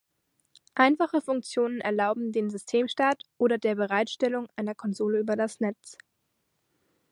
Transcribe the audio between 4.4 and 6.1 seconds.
einer Konsole über das Netz.